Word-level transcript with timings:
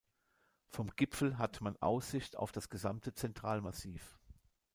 Vom 0.71 0.89
Gipfel 0.95 1.37
hat 1.37 1.61
man 1.61 1.77
Aussicht 1.77 2.35
auf 2.35 2.51
das 2.51 2.69
gesamte 2.71 3.13
Zentralmassiv. 3.13 4.17